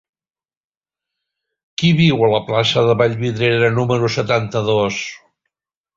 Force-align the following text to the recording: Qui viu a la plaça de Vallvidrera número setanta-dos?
Qui 1.81 1.91
viu 2.01 2.25
a 2.27 2.31
la 2.33 2.41
plaça 2.49 2.85
de 2.87 2.95
Vallvidrera 3.03 3.69
número 3.79 4.11
setanta-dos? 4.19 5.03